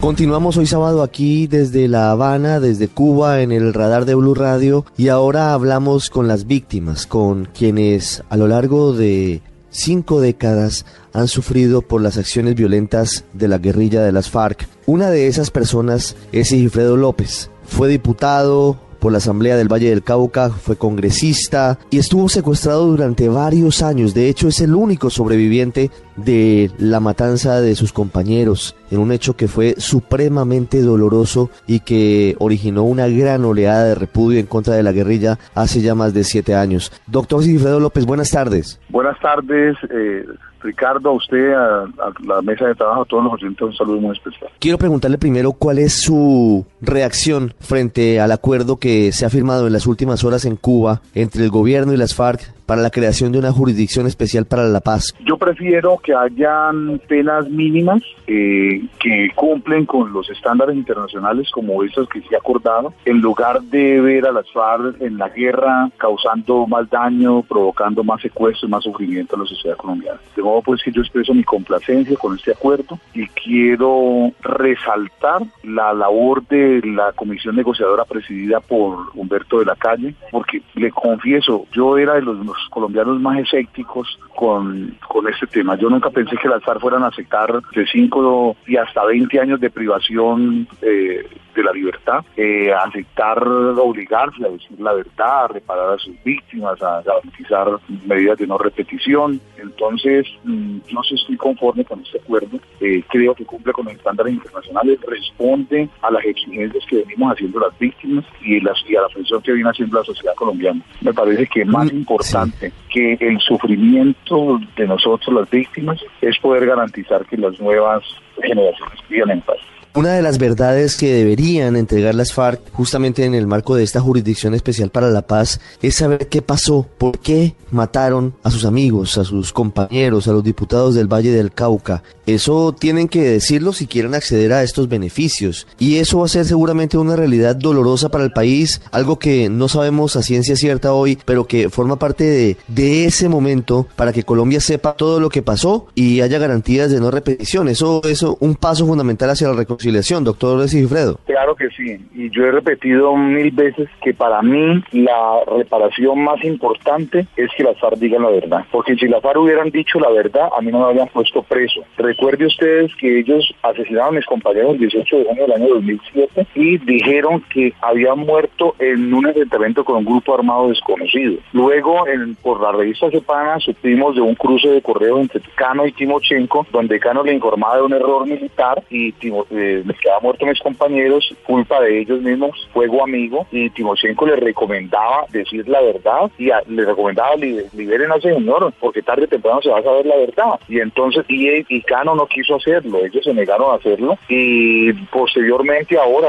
Continuamos 0.00 0.58
hoy 0.58 0.66
sábado 0.66 1.02
aquí 1.02 1.46
desde 1.46 1.88
La 1.88 2.10
Habana, 2.10 2.60
desde 2.60 2.88
Cuba, 2.88 3.40
en 3.40 3.52
el 3.52 3.72
radar 3.72 4.04
de 4.04 4.14
Blue 4.14 4.34
Radio. 4.34 4.84
Y 4.98 5.08
ahora 5.08 5.54
hablamos 5.54 6.10
con 6.10 6.28
las 6.28 6.46
víctimas, 6.46 7.06
con 7.06 7.46
quienes 7.46 8.22
a 8.28 8.36
lo 8.36 8.46
largo 8.46 8.92
de 8.92 9.40
cinco 9.70 10.20
décadas 10.20 10.84
han 11.14 11.26
sufrido 11.26 11.80
por 11.80 12.02
las 12.02 12.18
acciones 12.18 12.54
violentas 12.54 13.24
de 13.32 13.48
la 13.48 13.58
guerrilla 13.58 14.02
de 14.02 14.12
las 14.12 14.28
FARC. 14.28 14.68
Una 14.84 15.08
de 15.10 15.26
esas 15.26 15.50
personas 15.50 16.16
es 16.32 16.48
Sigifredo 16.48 16.96
López. 16.96 17.50
Fue 17.64 17.88
diputado, 17.88 18.78
por 19.04 19.12
la 19.12 19.18
Asamblea 19.18 19.58
del 19.58 19.70
Valle 19.70 19.90
del 19.90 20.02
Cauca, 20.02 20.48
fue 20.48 20.76
congresista 20.76 21.78
y 21.90 21.98
estuvo 21.98 22.26
secuestrado 22.30 22.86
durante 22.86 23.28
varios 23.28 23.82
años. 23.82 24.14
De 24.14 24.30
hecho, 24.30 24.48
es 24.48 24.62
el 24.62 24.74
único 24.74 25.10
sobreviviente 25.10 25.90
de 26.16 26.70
la 26.78 27.00
matanza 27.00 27.60
de 27.60 27.74
sus 27.74 27.92
compañeros, 27.92 28.76
en 28.90 28.98
un 28.98 29.12
hecho 29.12 29.36
que 29.36 29.48
fue 29.48 29.74
supremamente 29.78 30.82
doloroso 30.82 31.50
y 31.66 31.80
que 31.80 32.36
originó 32.38 32.84
una 32.84 33.08
gran 33.08 33.44
oleada 33.44 33.84
de 33.84 33.94
repudio 33.94 34.38
en 34.38 34.46
contra 34.46 34.74
de 34.74 34.82
la 34.82 34.92
guerrilla 34.92 35.38
hace 35.54 35.80
ya 35.80 35.94
más 35.94 36.14
de 36.14 36.24
siete 36.24 36.54
años. 36.54 36.92
Doctor 37.06 37.42
Sigifredo 37.42 37.80
López, 37.80 38.06
buenas 38.06 38.30
tardes. 38.30 38.80
Buenas 38.88 39.18
tardes. 39.20 39.76
Eh... 39.90 40.24
Ricardo, 40.64 41.10
a 41.10 41.12
usted, 41.12 41.52
a, 41.52 41.84
la 42.26 42.40
mesa 42.42 42.66
de 42.66 42.74
trabajo, 42.74 43.02
a 43.02 43.04
todos 43.04 43.22
los 43.24 43.34
oyentes, 43.34 43.60
un 43.60 43.76
saludo 43.76 44.00
muy 44.00 44.16
especial. 44.16 44.50
Quiero 44.58 44.78
preguntarle 44.78 45.18
primero 45.18 45.52
cuál 45.52 45.78
es 45.78 45.92
su 45.92 46.66
reacción 46.80 47.52
frente 47.60 48.18
al 48.18 48.32
acuerdo 48.32 48.78
que 48.78 49.12
se 49.12 49.26
ha 49.26 49.30
firmado 49.30 49.66
en 49.66 49.74
las 49.74 49.86
últimas 49.86 50.24
horas 50.24 50.46
en 50.46 50.56
Cuba 50.56 51.02
entre 51.14 51.44
el 51.44 51.50
gobierno 51.50 51.92
y 51.92 51.98
las 51.98 52.14
FARC 52.14 52.54
para 52.66 52.82
la 52.82 52.90
creación 52.90 53.32
de 53.32 53.38
una 53.38 53.52
jurisdicción 53.52 54.06
especial 54.06 54.46
para 54.46 54.64
la 54.64 54.80
paz? 54.80 55.14
Yo 55.24 55.36
prefiero 55.36 55.98
que 55.98 56.14
hayan 56.14 57.00
penas 57.08 57.48
mínimas 57.48 58.02
eh, 58.26 58.82
que 58.98 59.30
cumplen 59.34 59.86
con 59.86 60.12
los 60.12 60.30
estándares 60.30 60.76
internacionales 60.76 61.50
como 61.50 61.82
estos 61.82 62.08
que 62.08 62.22
se 62.22 62.34
ha 62.34 62.38
acordado, 62.38 62.94
en 63.04 63.20
lugar 63.20 63.62
de 63.62 64.00
ver 64.00 64.26
a 64.26 64.32
las 64.32 64.50
FARC 64.50 65.00
en 65.00 65.18
la 65.18 65.28
guerra 65.28 65.90
causando 65.96 66.66
más 66.66 66.88
daño, 66.90 67.42
provocando 67.42 68.02
más 68.04 68.20
secuestros, 68.22 68.70
más 68.70 68.84
sufrimiento 68.84 69.36
a 69.36 69.40
la 69.40 69.46
sociedad 69.46 69.76
colombiana. 69.76 70.20
De 70.34 70.42
modo 70.42 70.62
pues 70.62 70.82
que 70.82 70.92
yo 70.92 71.02
expreso 71.02 71.34
mi 71.34 71.44
complacencia 71.44 72.16
con 72.16 72.36
este 72.36 72.52
acuerdo 72.52 72.98
y 73.12 73.26
quiero 73.28 74.32
resaltar 74.40 75.42
la 75.62 75.92
labor 75.92 76.46
de 76.46 76.80
la 76.84 77.12
comisión 77.12 77.56
negociadora 77.56 78.04
presidida 78.04 78.60
por 78.60 79.10
Humberto 79.14 79.58
de 79.58 79.66
la 79.66 79.76
Calle, 79.76 80.14
porque 80.30 80.62
le 80.74 80.90
confieso, 80.90 81.66
yo 81.72 81.98
era 81.98 82.14
de 82.14 82.22
los 82.22 82.38
colombianos 82.70 83.20
más 83.20 83.38
escépticos 83.38 84.18
con, 84.34 84.96
con 85.08 85.28
este 85.28 85.46
tema. 85.46 85.76
Yo 85.76 85.88
nunca 85.88 86.10
pensé 86.10 86.36
que 86.36 86.48
las 86.48 86.62
FARC 86.62 86.80
fueran 86.80 87.02
a 87.02 87.08
aceptar 87.08 87.62
de 87.74 87.86
5 87.86 88.56
y 88.66 88.76
hasta 88.76 89.04
20 89.04 89.40
años 89.40 89.60
de 89.60 89.70
privación 89.70 90.66
eh, 90.82 91.26
de 91.54 91.62
la 91.62 91.72
libertad, 91.72 92.24
eh, 92.36 92.72
aceptar, 92.72 93.46
obligarse 93.46 94.44
a 94.44 94.48
decir 94.48 94.78
la 94.80 94.92
verdad, 94.92 95.44
a 95.44 95.48
reparar 95.48 95.94
a 95.94 95.98
sus 95.98 96.14
víctimas, 96.24 96.80
a 96.82 97.02
garantizar 97.02 97.68
medidas 98.06 98.38
de 98.38 98.46
no 98.46 98.58
repetición. 98.58 99.40
Entonces, 99.56 100.26
mm, 100.44 100.78
yo 100.86 101.02
sí 101.02 101.14
estoy 101.14 101.36
conforme 101.36 101.84
con 101.84 102.00
este 102.00 102.18
acuerdo. 102.18 102.58
Eh, 102.80 103.02
creo 103.08 103.34
que 103.34 103.44
cumple 103.44 103.72
con 103.72 103.86
los 103.86 103.94
estándares 103.94 104.34
internacionales, 104.34 104.98
responde 105.06 105.88
a 106.02 106.10
las 106.10 106.24
exigencias 106.24 106.84
que 106.88 106.96
venimos 106.96 107.32
haciendo 107.32 107.60
las 107.60 107.78
víctimas 107.78 108.24
y, 108.42 108.60
las, 108.60 108.78
y 108.88 108.96
a 108.96 109.02
la 109.02 109.08
presión 109.08 109.42
que 109.42 109.52
viene 109.52 109.70
haciendo 109.70 109.98
la 109.98 110.04
sociedad 110.04 110.34
colombiana. 110.34 110.80
Me 111.00 111.12
parece 111.12 111.46
que 111.46 111.62
es 111.62 111.66
más 111.66 111.92
mm, 111.92 111.96
importante 111.96 112.72
que 112.90 113.16
el 113.20 113.38
sufrimiento 113.40 114.60
de 114.76 114.86
nosotros, 114.86 115.34
las 115.34 115.50
víctimas, 115.50 116.00
es 116.20 116.38
poder 116.38 116.66
garantizar 116.66 117.24
que 117.26 117.36
las 117.36 117.58
nuevas 117.60 118.04
generaciones 118.42 118.98
vivan 119.08 119.30
en 119.30 119.40
paz. 119.40 119.58
Una 119.96 120.14
de 120.14 120.22
las 120.22 120.38
verdades 120.38 120.96
que 120.96 121.14
deberían 121.14 121.76
entregar 121.76 122.16
las 122.16 122.32
FARC 122.32 122.60
justamente 122.72 123.24
en 123.24 123.32
el 123.32 123.46
marco 123.46 123.76
de 123.76 123.84
esta 123.84 124.00
jurisdicción 124.00 124.52
especial 124.52 124.90
para 124.90 125.08
la 125.08 125.22
paz 125.22 125.60
es 125.82 125.94
saber 125.94 126.26
qué 126.26 126.42
pasó, 126.42 126.88
por 126.98 127.20
qué 127.20 127.54
mataron 127.70 128.34
a 128.42 128.50
sus 128.50 128.64
amigos, 128.64 129.18
a 129.18 129.24
sus 129.24 129.52
compañeros, 129.52 130.26
a 130.26 130.32
los 130.32 130.42
diputados 130.42 130.96
del 130.96 131.06
Valle 131.06 131.30
del 131.30 131.52
Cauca. 131.52 132.02
Eso 132.26 132.74
tienen 132.76 133.06
que 133.06 133.22
decirlo 133.22 133.72
si 133.72 133.86
quieren 133.86 134.16
acceder 134.16 134.52
a 134.52 134.64
estos 134.64 134.88
beneficios. 134.88 135.68
Y 135.78 135.96
eso 135.96 136.18
va 136.18 136.24
a 136.24 136.28
ser 136.28 136.44
seguramente 136.44 136.98
una 136.98 137.14
realidad 137.14 137.54
dolorosa 137.54 138.08
para 138.08 138.24
el 138.24 138.32
país, 138.32 138.80
algo 138.90 139.20
que 139.20 139.48
no 139.48 139.68
sabemos 139.68 140.16
a 140.16 140.22
ciencia 140.22 140.56
cierta 140.56 140.92
hoy, 140.92 141.18
pero 141.24 141.46
que 141.46 141.70
forma 141.70 142.00
parte 142.00 142.24
de, 142.24 142.56
de 142.66 143.04
ese 143.04 143.28
momento 143.28 143.86
para 143.94 144.12
que 144.12 144.24
Colombia 144.24 144.60
sepa 144.60 144.94
todo 144.94 145.20
lo 145.20 145.28
que 145.28 145.42
pasó 145.42 145.86
y 145.94 146.20
haya 146.20 146.38
garantías 146.38 146.90
de 146.90 146.98
no 146.98 147.12
repetición. 147.12 147.68
Eso 147.68 148.02
es 148.04 148.22
un 148.22 148.56
paso 148.56 148.86
fundamental 148.86 149.30
hacia 149.30 149.48
la 149.48 149.54
reconciliación 149.54 149.83
doctor 150.24 150.68
Sigifredo. 150.68 151.18
Claro 151.26 151.54
que 151.54 151.68
sí, 151.70 151.98
y 152.14 152.30
yo 152.30 152.44
he 152.44 152.50
repetido 152.50 153.16
mil 153.16 153.50
veces 153.50 153.88
que 154.02 154.14
para 154.14 154.42
mí 154.42 154.82
la 154.92 155.40
reparación 155.46 156.22
más 156.22 156.42
importante 156.44 157.26
es 157.36 157.50
que 157.56 157.64
las 157.64 157.78
FARC 157.78 157.98
digan 157.98 158.22
la 158.22 158.30
verdad, 158.30 158.64
porque 158.70 158.96
si 158.96 159.06
las 159.06 159.22
FARC 159.22 159.38
hubieran 159.38 159.70
dicho 159.70 159.98
la 159.98 160.10
verdad, 160.10 160.48
a 160.56 160.60
mí 160.60 160.70
no 160.70 160.80
me 160.80 160.86
habían 160.86 161.08
puesto 161.08 161.42
preso. 161.42 161.82
Recuerde 161.96 162.46
ustedes 162.46 162.94
que 162.96 163.20
ellos 163.20 163.54
asesinaron 163.62 164.14
a 164.14 164.18
mis 164.18 164.26
compañeros 164.26 164.74
el 164.74 164.78
18 164.80 165.18
de 165.18 165.24
junio 165.24 165.46
del 165.46 165.52
año 165.52 165.74
2007 165.74 166.46
y 166.54 166.78
dijeron 166.78 167.42
que 167.52 167.72
habían 167.80 168.18
muerto 168.20 168.74
en 168.78 169.12
un 169.12 169.26
enfrentamiento 169.26 169.84
con 169.84 169.96
un 169.96 170.04
grupo 170.04 170.34
armado 170.34 170.68
desconocido. 170.68 171.38
Luego, 171.52 172.06
en, 172.06 172.34
por 172.36 172.60
la 172.60 172.72
revista 172.72 173.10
Cepana, 173.10 173.58
supimos 173.60 174.14
de 174.14 174.20
un 174.20 174.34
cruce 174.34 174.68
de 174.68 174.82
correo 174.82 175.20
entre 175.20 175.40
Cano 175.54 175.86
y 175.86 175.92
Timochenko, 175.92 176.66
donde 176.72 177.00
Cano 177.00 177.22
le 177.22 177.34
informaba 177.34 177.76
de 177.76 177.82
un 177.82 177.92
error 177.92 178.26
militar 178.26 178.82
y 178.90 179.12
Timo, 179.12 179.46
eh, 179.50 179.73
les 179.84 179.98
quedaba 179.98 180.20
muerto 180.20 180.46
mis 180.46 180.60
compañeros, 180.60 181.34
culpa 181.46 181.80
de 181.80 182.00
ellos 182.00 182.20
mismos, 182.20 182.68
fuego 182.72 183.02
amigo, 183.02 183.46
y 183.50 183.70
Timoshenko 183.70 184.26
les 184.26 184.40
recomendaba 184.40 185.26
decir 185.30 185.68
la 185.68 185.80
verdad 185.80 186.30
y 186.38 186.50
les 186.68 186.86
recomendaba 186.86 187.36
liberen 187.36 188.12
a 188.12 188.16
ese 188.16 188.34
señor, 188.34 188.72
porque 188.80 189.02
tarde 189.02 189.24
o 189.24 189.28
temprano 189.28 189.60
se 189.62 189.70
va 189.70 189.78
a 189.78 189.82
saber 189.82 190.06
la 190.06 190.16
verdad. 190.16 190.60
Y 190.68 190.80
entonces, 190.80 191.24
y, 191.28 191.82
Cano 191.82 192.14
no 192.14 192.26
quiso 192.26 192.56
hacerlo, 192.56 193.04
ellos 193.04 193.24
se 193.24 193.34
negaron 193.34 193.70
a 193.72 193.74
hacerlo, 193.74 194.16
y 194.28 194.92
posteriormente 194.92 195.98
ahora, 195.98 196.28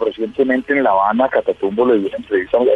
recientemente 0.00 0.72
en 0.72 0.82
La 0.82 0.90
Habana, 0.90 1.28
Catatumbo 1.28 1.86
le 1.86 1.98
dio 1.98 2.08
una 2.08 2.16
entrevista 2.18 2.58
a 2.58 2.64
la 2.64 2.72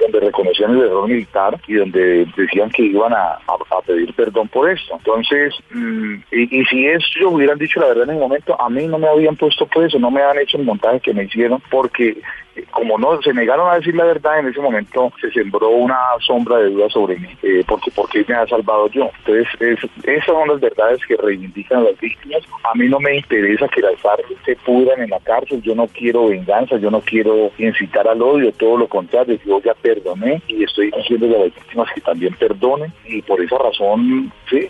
donde 0.00 0.20
reconocían 0.20 0.72
el 0.72 0.82
error 0.82 1.08
militar 1.08 1.58
y 1.66 1.74
donde 1.74 2.26
decían 2.36 2.70
que 2.70 2.82
iban 2.82 3.12
a, 3.12 3.38
pedir 3.86 4.12
perdón 4.14 4.48
por 4.48 4.68
esto. 4.68 4.96
Entonces, 4.98 5.54
mm, 5.70 6.14
y, 6.32 6.60
y 6.60 6.64
si 6.66 6.86
ellos 6.86 7.04
hubieran 7.26 7.58
dicho 7.58 7.80
la 7.80 7.88
verdad 7.88 8.04
en 8.04 8.10
el 8.10 8.18
momento, 8.18 8.60
a 8.60 8.68
mí 8.68 8.86
no 8.86 8.98
me 8.98 9.08
había 9.08 9.27
puesto 9.36 9.66
preso, 9.66 9.98
no 9.98 10.10
me 10.10 10.22
han 10.22 10.38
hecho 10.38 10.56
el 10.56 10.64
montaje 10.64 11.00
que 11.00 11.14
me 11.14 11.24
hicieron 11.24 11.62
porque 11.70 12.16
eh, 12.58 12.64
como 12.70 12.98
no 12.98 13.20
se 13.22 13.32
negaron 13.32 13.70
a 13.70 13.76
decir 13.76 13.94
la 13.94 14.04
verdad, 14.04 14.40
en 14.40 14.48
ese 14.48 14.60
momento 14.60 15.12
se 15.20 15.30
sembró 15.30 15.68
una 15.68 15.98
sombra 16.20 16.58
de 16.58 16.70
duda 16.70 16.88
sobre 16.88 17.16
mí, 17.16 17.28
eh, 17.42 17.62
porque 17.66 17.90
porque 17.90 18.24
me 18.26 18.34
ha 18.34 18.46
salvado 18.46 18.88
yo. 18.88 19.10
Entonces, 19.18 19.48
esas 20.04 20.26
son 20.26 20.48
las 20.48 20.60
verdades 20.60 21.04
que 21.06 21.16
reivindican 21.16 21.84
las 21.84 21.98
víctimas. 22.00 22.42
A 22.64 22.74
mí 22.74 22.88
no 22.88 22.98
me 23.00 23.16
interesa 23.16 23.68
que 23.68 23.80
las 23.80 23.98
FARC 24.00 24.24
se 24.44 24.56
pudran 24.56 25.02
en 25.02 25.10
la 25.10 25.20
cárcel, 25.20 25.62
yo 25.62 25.74
no 25.74 25.86
quiero 25.86 26.28
venganza, 26.28 26.76
yo 26.78 26.90
no 26.90 27.00
quiero 27.00 27.50
incitar 27.58 28.08
al 28.08 28.20
odio, 28.22 28.52
todo 28.52 28.76
lo 28.76 28.88
contrario, 28.88 29.38
yo 29.44 29.60
ya 29.62 29.74
perdoné 29.74 30.42
y 30.48 30.64
estoy 30.64 30.90
diciendo 30.90 31.26
a 31.26 31.44
las 31.44 31.54
víctimas 31.54 31.92
que 31.94 32.00
también 32.00 32.34
perdonen 32.34 32.92
y 33.04 33.22
por 33.22 33.40
esa 33.40 33.58
razón 33.58 34.32
sí, 34.50 34.68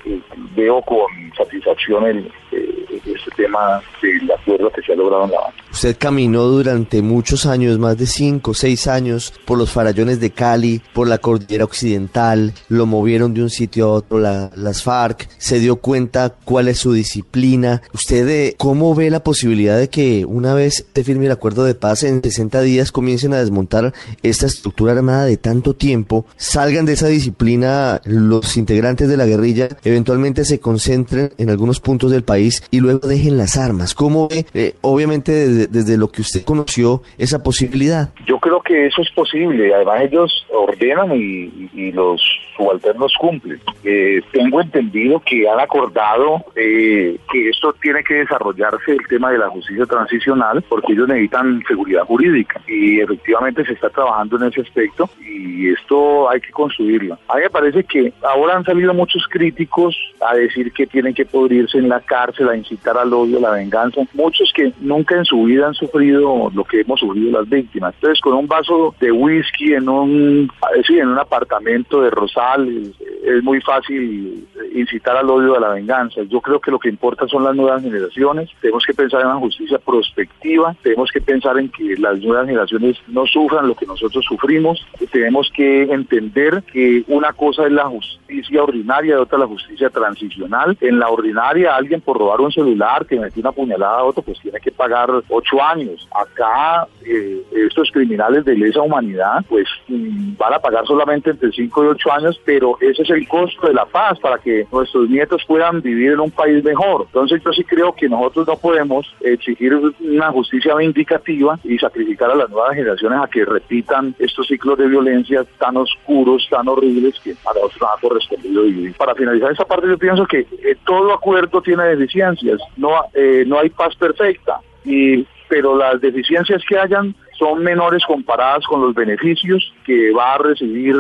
veo 0.54 0.82
con 0.82 1.06
satisfacción 1.36 2.06
el, 2.06 2.32
eh, 2.52 2.67
este 3.14 3.30
tema 3.36 3.80
del 4.02 4.30
acuerdo 4.30 4.70
que 4.70 4.82
se 4.82 4.92
ha 4.92 4.96
logrado 4.96 5.24
en 5.24 5.30
La 5.30 5.38
Habana. 5.38 5.54
Usted 5.72 5.96
caminó 5.98 6.44
durante 6.44 7.02
muchos 7.02 7.46
años, 7.46 7.78
más 7.78 7.96
de 7.98 8.06
cinco, 8.06 8.54
seis 8.54 8.86
años, 8.86 9.32
por 9.44 9.58
los 9.58 9.70
farallones 9.70 10.20
de 10.20 10.30
Cali, 10.30 10.82
por 10.92 11.08
la 11.08 11.18
cordillera 11.18 11.64
occidental, 11.64 12.52
lo 12.68 12.86
movieron 12.86 13.34
de 13.34 13.42
un 13.42 13.50
sitio 13.50 13.86
a 13.86 13.92
otro 13.92 14.18
las 14.18 14.82
FARC, 14.82 15.28
se 15.38 15.60
dio 15.60 15.76
cuenta 15.76 16.34
cuál 16.44 16.68
es 16.68 16.78
su 16.78 16.92
disciplina. 16.92 17.82
¿Usted 17.92 18.28
eh, 18.28 18.54
cómo 18.56 18.94
ve 18.94 19.10
la 19.10 19.22
posibilidad 19.22 19.78
de 19.78 19.88
que 19.88 20.24
una 20.24 20.54
vez 20.54 20.86
se 20.94 21.04
firme 21.04 21.26
el 21.26 21.32
acuerdo 21.32 21.64
de 21.64 21.74
paz 21.74 22.02
en 22.02 22.22
60 22.22 22.60
días 22.62 22.92
comiencen 22.92 23.32
a 23.32 23.38
desmontar 23.38 23.92
esta 24.22 24.46
estructura 24.46 24.92
armada 24.92 25.26
de 25.26 25.36
tanto 25.36 25.74
tiempo, 25.74 26.26
salgan 26.36 26.86
de 26.86 26.94
esa 26.94 27.06
disciplina 27.06 28.00
los 28.04 28.56
integrantes 28.56 29.08
de 29.08 29.16
la 29.16 29.26
guerrilla, 29.26 29.68
eventualmente 29.84 30.44
se 30.44 30.60
concentren 30.60 31.32
en 31.38 31.50
algunos 31.50 31.80
puntos 31.80 32.10
del 32.10 32.24
país 32.24 32.62
y 32.70 32.80
luego 32.80 32.97
dejen 32.98 33.36
las 33.36 33.56
armas. 33.56 33.94
¿Cómo 33.94 34.28
ve, 34.28 34.46
eh, 34.54 34.74
obviamente, 34.80 35.32
desde, 35.32 35.66
desde, 35.66 35.96
lo 35.96 36.08
que 36.10 36.22
usted 36.22 36.44
conoció, 36.44 37.02
esa 37.18 37.42
posibilidad? 37.42 38.10
Yo 38.26 38.38
creo 38.38 38.60
que 38.60 38.86
eso 38.86 39.02
es 39.02 39.10
posible. 39.10 39.74
Además, 39.74 40.02
ellos 40.02 40.46
ordenan 40.52 41.12
y, 41.14 41.70
y 41.74 41.92
los 41.92 42.20
subalternos 42.58 43.14
cumplen. 43.18 43.60
Eh, 43.84 44.20
tengo 44.32 44.60
entendido 44.60 45.20
que 45.24 45.48
han 45.48 45.60
acordado 45.60 46.44
eh, 46.56 47.16
que 47.30 47.48
esto 47.48 47.72
tiene 47.80 48.02
que 48.02 48.14
desarrollarse 48.14 48.92
el 48.92 49.06
tema 49.08 49.30
de 49.30 49.38
la 49.38 49.48
justicia 49.48 49.86
transicional 49.86 50.62
porque 50.68 50.92
ellos 50.92 51.08
necesitan 51.08 51.62
seguridad 51.66 52.04
jurídica 52.04 52.60
y 52.66 53.00
efectivamente 53.00 53.64
se 53.64 53.72
está 53.72 53.88
trabajando 53.88 54.36
en 54.36 54.48
ese 54.48 54.62
aspecto 54.62 55.08
y 55.20 55.68
esto 55.68 56.28
hay 56.28 56.40
que 56.40 56.50
construirlo. 56.50 57.18
A 57.28 57.36
mí 57.36 57.42
me 57.42 57.50
parece 57.50 57.84
que 57.84 58.12
ahora 58.22 58.56
han 58.56 58.64
salido 58.64 58.92
muchos 58.92 59.26
críticos 59.30 59.96
a 60.20 60.34
decir 60.34 60.72
que 60.72 60.86
tienen 60.86 61.14
que 61.14 61.24
podrirse 61.24 61.78
en 61.78 61.88
la 61.88 62.00
cárcel, 62.00 62.48
a 62.48 62.56
incitar 62.56 62.87
al 62.96 63.12
odio, 63.12 63.38
a 63.38 63.40
la 63.40 63.50
venganza. 63.50 64.02
Muchos 64.14 64.52
que 64.54 64.72
nunca 64.80 65.16
en 65.16 65.24
su 65.24 65.44
vida 65.44 65.66
han 65.66 65.74
sufrido 65.74 66.50
lo 66.54 66.64
que 66.64 66.80
hemos 66.80 67.00
sufrido 67.00 67.40
las 67.40 67.48
víctimas. 67.48 67.94
Entonces, 67.94 68.20
con 68.20 68.34
un 68.34 68.46
vaso 68.46 68.94
de 69.00 69.12
whisky 69.12 69.74
en 69.74 69.88
un, 69.88 70.50
en 70.88 71.08
un 71.08 71.18
apartamento 71.18 72.02
de 72.02 72.10
Rosales, 72.10 72.92
es 73.36 73.42
muy 73.42 73.60
fácil 73.60 74.46
incitar 74.72 75.16
al 75.16 75.28
odio, 75.30 75.56
a 75.56 75.60
la 75.60 75.70
venganza. 75.70 76.22
Yo 76.22 76.40
creo 76.40 76.60
que 76.60 76.70
lo 76.70 76.78
que 76.78 76.88
importa 76.88 77.26
son 77.26 77.44
las 77.44 77.54
nuevas 77.54 77.82
generaciones. 77.82 78.50
Tenemos 78.60 78.84
que 78.84 78.94
pensar 78.94 79.20
en 79.20 79.28
una 79.28 79.36
justicia 79.36 79.78
prospectiva. 79.78 80.74
Tenemos 80.82 81.10
que 81.10 81.20
pensar 81.20 81.58
en 81.58 81.68
que 81.68 81.96
las 81.96 82.18
nuevas 82.20 82.46
generaciones 82.46 82.96
no 83.08 83.26
sufran 83.26 83.68
lo 83.68 83.74
que 83.74 83.86
nosotros 83.86 84.24
sufrimos. 84.24 84.86
Tenemos 85.10 85.50
que 85.54 85.82
entender 85.82 86.62
que 86.72 87.04
una 87.08 87.32
cosa 87.32 87.66
es 87.66 87.72
la 87.72 87.86
justicia 87.86 88.62
ordinaria 88.62 89.14
y 89.14 89.18
otra 89.18 89.38
la 89.38 89.46
justicia 89.46 89.90
transicional. 89.90 90.76
En 90.80 90.98
la 90.98 91.08
ordinaria, 91.08 91.74
alguien 91.74 92.00
por 92.00 92.18
robar 92.18 92.40
un 92.40 92.52
celular 92.52 93.06
que 93.06 93.18
metió 93.18 93.40
una 93.40 93.52
puñalada 93.52 93.98
a 93.98 94.04
otro, 94.04 94.22
pues 94.22 94.38
tiene 94.40 94.60
que 94.60 94.70
pagar 94.70 95.10
ocho 95.28 95.62
años. 95.62 96.08
Acá, 96.14 96.86
eh, 97.04 97.42
estos 97.66 97.90
criminales 97.90 98.44
de 98.44 98.56
lesa 98.56 98.80
humanidad, 98.80 99.44
pues 99.48 99.66
mm, 99.88 100.36
van 100.36 100.54
a 100.54 100.58
pagar 100.58 100.86
solamente 100.86 101.30
entre 101.30 101.52
cinco 101.52 101.84
y 101.84 101.88
ocho 101.88 102.12
años, 102.12 102.40
pero 102.44 102.78
ese 102.80 103.02
es 103.02 103.10
el 103.10 103.17
costo 103.26 103.66
de 103.66 103.74
la 103.74 103.86
paz 103.86 104.18
para 104.20 104.38
que 104.38 104.66
nuestros 104.70 105.08
nietos 105.08 105.42
puedan 105.46 105.80
vivir 105.80 106.12
en 106.12 106.20
un 106.20 106.30
país 106.30 106.62
mejor. 106.64 107.06
Entonces 107.06 107.42
yo 107.44 107.52
sí 107.52 107.64
creo 107.64 107.92
que 107.92 108.08
nosotros 108.08 108.46
no 108.46 108.56
podemos 108.56 109.06
exigir 109.20 109.74
una 109.74 110.30
justicia 110.30 110.74
vindicativa 110.74 111.58
y 111.64 111.78
sacrificar 111.78 112.30
a 112.30 112.36
las 112.36 112.50
nuevas 112.50 112.74
generaciones 112.74 113.20
a 113.22 113.26
que 113.28 113.44
repitan 113.44 114.14
estos 114.18 114.46
ciclos 114.46 114.78
de 114.78 114.88
violencia 114.88 115.44
tan 115.58 115.76
oscuros, 115.76 116.46
tan 116.50 116.68
horribles 116.68 117.18
que 117.20 117.32
a 117.32 117.54
nosotros 117.54 117.80
nos 117.80 117.90
ha 117.90 118.00
correspondido 118.00 118.62
vivir. 118.62 118.94
Para 118.94 119.14
finalizar 119.14 119.52
esta 119.52 119.64
parte 119.64 119.88
yo 119.88 119.98
pienso 119.98 120.26
que 120.26 120.40
eh, 120.40 120.76
todo 120.86 121.12
acuerdo 121.12 121.60
tiene 121.62 121.84
deficiencias, 121.84 122.60
no, 122.76 122.90
eh, 123.14 123.44
no 123.46 123.58
hay 123.58 123.70
paz 123.70 123.94
perfecta. 123.96 124.60
Y 124.84 125.26
pero 125.48 125.76
las 125.76 126.00
deficiencias 126.00 126.62
que 126.68 126.78
hayan 126.78 127.14
son 127.38 127.62
menores 127.62 128.04
comparadas 128.04 128.64
con 128.66 128.82
los 128.82 128.94
beneficios 128.94 129.72
que 129.84 130.12
va 130.12 130.34
a 130.34 130.38
recibir 130.38 130.94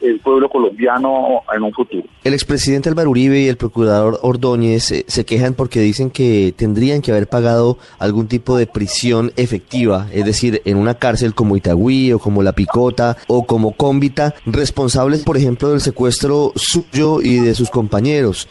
el 0.00 0.20
pueblo 0.20 0.48
colombiano 0.48 1.42
en 1.54 1.62
un 1.62 1.72
futuro. 1.72 2.04
El 2.24 2.34
expresidente 2.34 2.88
Álvaro 2.88 3.10
Uribe 3.10 3.40
y 3.40 3.48
el 3.48 3.56
procurador 3.56 4.18
Ordóñez 4.22 4.92
eh, 4.92 5.04
se 5.08 5.24
quejan 5.24 5.54
porque 5.54 5.80
dicen 5.80 6.10
que 6.10 6.54
tendrían 6.56 7.02
que 7.02 7.10
haber 7.10 7.28
pagado 7.28 7.78
algún 7.98 8.28
tipo 8.28 8.56
de 8.56 8.66
prisión 8.66 9.32
efectiva, 9.36 10.08
es 10.12 10.24
decir, 10.24 10.62
en 10.64 10.76
una 10.76 10.94
cárcel 10.94 11.34
como 11.34 11.56
Itagüí 11.56 12.12
o 12.12 12.18
como 12.18 12.42
La 12.42 12.52
Picota 12.52 13.16
o 13.26 13.46
como 13.46 13.72
Cómbita, 13.72 14.34
responsables, 14.46 15.24
por 15.24 15.36
ejemplo, 15.36 15.70
del 15.70 15.80
secuestro 15.80 16.52
suyo 16.56 17.20
y 17.22 17.36
de 17.36 17.54
sus 17.54 17.70
compañeros 17.70 18.48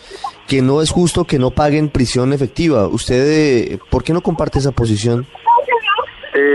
que 0.48 0.64
no 0.64 0.82
es 0.82 0.90
justo 0.90 1.26
que 1.26 1.38
no 1.38 1.52
paguen 1.52 1.90
prisión 1.90 2.34
efectiva. 2.34 2.88
¿Usted 2.88 3.74
eh, 3.74 3.80
por 3.92 4.04
qué 4.04 4.14
no 4.14 4.22
comparte 4.22 4.58
esa 4.58 4.72
posición? 4.72 5.28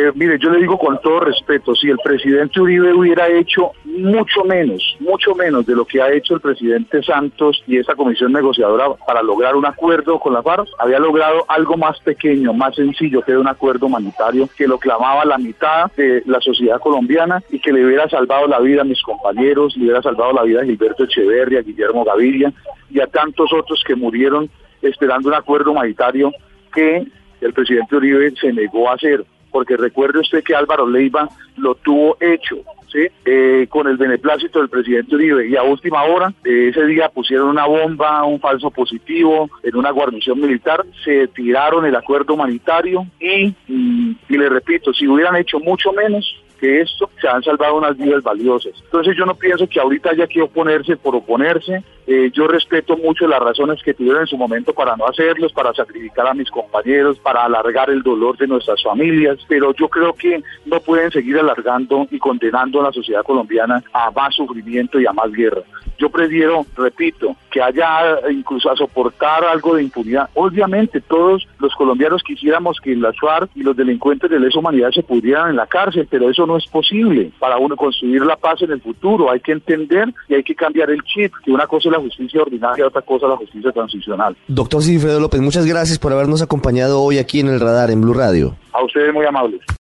Eh, 0.04 0.12
mire, 0.14 0.38
yo 0.38 0.50
le 0.50 0.60
digo 0.60 0.76
con 0.76 1.00
todo 1.00 1.20
respeto, 1.20 1.74
si 1.74 1.88
el 1.88 1.96
presidente 1.96 2.60
Uribe 2.60 2.92
hubiera 2.92 3.26
hecho 3.28 3.70
mucho 3.84 4.44
menos, 4.44 4.96
mucho 5.00 5.34
menos 5.34 5.64
de 5.64 5.74
lo 5.74 5.86
que 5.86 6.02
ha 6.02 6.12
hecho 6.12 6.34
el 6.34 6.42
presidente 6.42 7.02
Santos 7.02 7.62
y 7.66 7.78
esa 7.78 7.94
comisión 7.94 8.32
negociadora 8.32 8.88
para 9.06 9.22
lograr 9.22 9.56
un 9.56 9.64
acuerdo 9.64 10.18
con 10.18 10.34
la 10.34 10.42
FARC, 10.42 10.68
había 10.78 10.98
logrado 10.98 11.46
algo 11.48 11.78
más 11.78 11.98
pequeño, 12.00 12.52
más 12.52 12.74
sencillo, 12.74 13.22
que 13.22 13.34
un 13.34 13.48
acuerdo 13.48 13.86
humanitario 13.86 14.46
que 14.54 14.66
lo 14.66 14.78
clamaba 14.78 15.24
la 15.24 15.38
mitad 15.38 15.90
de 15.96 16.22
la 16.26 16.40
sociedad 16.42 16.78
colombiana 16.80 17.42
y 17.50 17.58
que 17.58 17.72
le 17.72 17.86
hubiera 17.86 18.06
salvado 18.06 18.46
la 18.46 18.60
vida 18.60 18.82
a 18.82 18.84
mis 18.84 19.00
compañeros, 19.00 19.74
le 19.78 19.84
hubiera 19.84 20.02
salvado 20.02 20.34
la 20.34 20.42
vida 20.42 20.60
a 20.60 20.64
Gilberto 20.66 21.04
Echeverria, 21.04 21.60
a 21.60 21.62
Guillermo 21.62 22.04
Gaviria 22.04 22.52
y 22.90 23.00
a 23.00 23.06
tantos 23.06 23.54
otros 23.54 23.82
que 23.86 23.94
murieron 23.94 24.50
esperando 24.82 25.30
un 25.30 25.34
acuerdo 25.34 25.70
humanitario 25.70 26.30
que 26.74 27.06
el 27.40 27.52
presidente 27.54 27.96
Uribe 27.96 28.34
se 28.38 28.52
negó 28.52 28.90
a 28.90 28.94
hacer 28.94 29.24
porque 29.54 29.76
recuerde 29.76 30.18
usted 30.18 30.42
que 30.42 30.52
Álvaro 30.52 30.84
Leiva 30.84 31.28
lo 31.58 31.76
tuvo 31.76 32.16
hecho, 32.18 32.56
¿sí? 32.90 33.06
Eh, 33.24 33.68
con 33.70 33.86
el 33.86 33.96
beneplácito 33.96 34.58
del 34.58 34.68
presidente 34.68 35.14
Uribe 35.14 35.46
y 35.46 35.54
a 35.54 35.62
última 35.62 36.02
hora, 36.02 36.34
eh, 36.44 36.70
ese 36.70 36.84
día 36.86 37.08
pusieron 37.08 37.50
una 37.50 37.64
bomba, 37.64 38.24
un 38.24 38.40
falso 38.40 38.72
positivo 38.72 39.48
en 39.62 39.76
una 39.76 39.92
guarnición 39.92 40.40
militar, 40.40 40.84
se 41.04 41.28
tiraron 41.28 41.86
el 41.86 41.94
acuerdo 41.94 42.34
humanitario 42.34 43.06
y, 43.20 43.54
y, 43.68 44.16
y 44.28 44.36
le 44.36 44.48
repito, 44.48 44.92
si 44.92 45.06
hubieran 45.06 45.36
hecho 45.36 45.60
mucho 45.60 45.92
menos, 45.92 46.26
que 46.58 46.80
esto 46.80 47.10
se 47.20 47.28
han 47.28 47.42
salvado 47.42 47.76
unas 47.76 47.96
vidas 47.96 48.22
valiosas. 48.22 48.72
Entonces 48.84 49.16
yo 49.16 49.26
no 49.26 49.34
pienso 49.34 49.66
que 49.68 49.80
ahorita 49.80 50.10
haya 50.10 50.26
que 50.26 50.42
oponerse 50.42 50.96
por 50.96 51.14
oponerse. 51.16 51.82
Eh, 52.06 52.30
yo 52.32 52.46
respeto 52.46 52.96
mucho 52.96 53.26
las 53.26 53.40
razones 53.40 53.82
que 53.82 53.94
tuvieron 53.94 54.22
en 54.22 54.26
su 54.26 54.36
momento 54.36 54.74
para 54.74 54.94
no 54.96 55.06
hacerlos, 55.06 55.52
para 55.52 55.72
sacrificar 55.72 56.26
a 56.26 56.34
mis 56.34 56.50
compañeros, 56.50 57.18
para 57.18 57.44
alargar 57.44 57.88
el 57.88 58.02
dolor 58.02 58.36
de 58.36 58.46
nuestras 58.46 58.82
familias, 58.82 59.38
pero 59.48 59.72
yo 59.74 59.88
creo 59.88 60.12
que 60.12 60.42
no 60.66 60.80
pueden 60.80 61.10
seguir 61.10 61.38
alargando 61.38 62.06
y 62.10 62.18
condenando 62.18 62.80
a 62.80 62.84
la 62.84 62.92
sociedad 62.92 63.22
colombiana 63.22 63.82
a 63.92 64.10
más 64.10 64.34
sufrimiento 64.34 65.00
y 65.00 65.06
a 65.06 65.12
más 65.12 65.32
guerra. 65.32 65.62
Yo 65.98 66.10
prefiero, 66.10 66.66
repito, 66.76 67.36
que 67.50 67.62
haya 67.62 68.18
incluso 68.30 68.70
a 68.70 68.76
soportar 68.76 69.44
algo 69.44 69.76
de 69.76 69.84
impunidad. 69.84 70.28
Obviamente 70.34 71.00
todos 71.00 71.46
los 71.60 71.74
colombianos 71.74 72.22
quisiéramos 72.22 72.80
que 72.80 72.96
la 72.96 73.12
FARC 73.12 73.50
y 73.54 73.62
los 73.62 73.76
delincuentes 73.76 74.28
de 74.28 74.40
lesa 74.40 74.58
humanidad 74.58 74.90
se 74.90 75.02
pudieran 75.02 75.50
en 75.50 75.56
la 75.56 75.66
cárcel, 75.66 76.08
pero 76.10 76.28
eso 76.28 76.43
no 76.46 76.56
es 76.56 76.66
posible. 76.66 77.32
Para 77.38 77.58
uno 77.58 77.76
construir 77.76 78.22
la 78.22 78.36
paz 78.36 78.62
en 78.62 78.72
el 78.72 78.80
futuro 78.80 79.30
hay 79.30 79.40
que 79.40 79.52
entender 79.52 80.12
y 80.28 80.34
hay 80.34 80.42
que 80.42 80.54
cambiar 80.54 80.90
el 80.90 81.02
chip, 81.02 81.32
que 81.44 81.50
una 81.50 81.66
cosa 81.66 81.88
es 81.88 81.92
la 81.92 82.00
justicia 82.00 82.42
ordinaria, 82.42 82.86
otra 82.86 83.02
cosa 83.02 83.26
es 83.26 83.30
la 83.30 83.36
justicia 83.36 83.72
transicional. 83.72 84.36
Doctor 84.48 84.82
Sigfredo 84.82 85.20
López, 85.20 85.40
muchas 85.40 85.66
gracias 85.66 85.98
por 85.98 86.12
habernos 86.12 86.42
acompañado 86.42 87.00
hoy 87.00 87.18
aquí 87.18 87.40
en 87.40 87.48
el 87.48 87.60
radar 87.60 87.90
en 87.90 88.00
Blue 88.00 88.14
Radio. 88.14 88.56
A 88.72 88.82
ustedes 88.84 89.12
muy 89.12 89.24
amables. 89.24 89.60